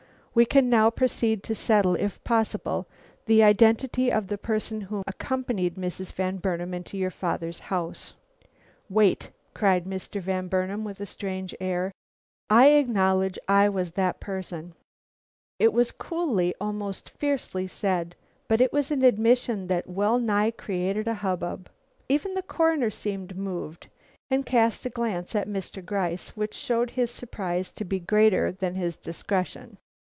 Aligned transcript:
We 0.33 0.45
can 0.45 0.69
now 0.69 0.89
proceed 0.89 1.43
to 1.43 1.53
settle, 1.53 1.95
if 1.97 2.23
possible, 2.23 2.87
the 3.25 3.43
identity 3.43 4.09
of 4.09 4.27
the 4.27 4.37
person 4.37 4.79
who 4.79 5.03
accompanied 5.05 5.75
Mrs. 5.75 6.13
Van 6.13 6.37
Burnam 6.37 6.73
into 6.73 6.97
your 6.97 7.09
father's 7.11 7.59
house." 7.59 8.13
"Wait," 8.89 9.29
cried 9.53 9.83
Mr. 9.83 10.21
Van 10.21 10.47
Burnam, 10.47 10.85
with 10.85 11.01
a 11.01 11.05
strange 11.05 11.53
air, 11.59 11.91
"I 12.49 12.67
acknowledge 12.69 13.37
I 13.49 13.67
was 13.67 13.91
that 13.91 14.21
person." 14.21 14.73
It 15.59 15.73
was 15.73 15.91
coolly, 15.91 16.55
almost 16.61 17.09
fiercely 17.09 17.67
said, 17.67 18.15
but 18.47 18.61
it 18.61 18.71
was 18.71 18.89
an 18.89 19.03
admission 19.03 19.67
that 19.67 19.85
wellnigh 19.89 20.51
created 20.51 21.09
a 21.09 21.13
hubbub. 21.15 21.67
Even 22.07 22.35
the 22.35 22.41
Coroner 22.41 22.89
seemed 22.89 23.35
moved, 23.35 23.87
and 24.29 24.45
cast 24.45 24.85
a 24.85 24.89
glance 24.89 25.35
at 25.35 25.49
Mr. 25.49 25.85
Gryce 25.85 26.37
which 26.37 26.53
showed 26.53 26.91
his 26.91 27.11
surprise 27.11 27.73
to 27.73 27.83
be 27.83 27.99
greater 27.99 28.53
than 28.53 28.75
his 28.75 28.95
discretion. 28.95 29.77